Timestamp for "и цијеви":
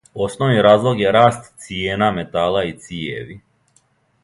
2.73-3.39